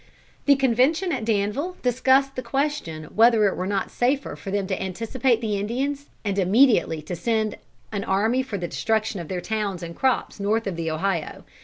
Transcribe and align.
The 0.47 0.55
convention 0.55 1.11
at 1.11 1.23
Danville 1.25 1.77
discussed 1.83 2.35
the 2.35 2.41
question 2.41 3.03
whether 3.13 3.45
it 3.45 3.55
were 3.55 3.67
not 3.67 3.91
safer 3.91 4.35
for 4.35 4.49
them 4.49 4.65
to 4.65 4.81
anticipate 4.81 5.41
the 5.41 5.57
Indians, 5.59 6.09
and 6.25 6.39
immediately 6.39 7.03
to 7.03 7.15
send 7.15 7.55
an 7.91 8.03
army 8.03 8.41
for 8.41 8.57
the 8.57 8.67
destruction 8.67 9.19
of 9.19 9.27
their 9.27 9.41
towns 9.41 9.83
and 9.83 9.95
crops 9.95 10.39
north 10.39 10.65
of 10.65 10.75
the 10.75 10.89
Ohio. 10.89 11.43